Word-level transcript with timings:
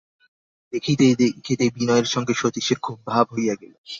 দেখিতে 0.73 1.05
দেখিতে 1.15 1.65
বিনয়ের 1.69 2.05
সঙ্গে 2.05 2.33
সতীশের 2.33 2.79
খুব 2.79 2.97
ভাব 3.07 3.25
হইয়া 3.33 3.55
গেল। 3.61 3.73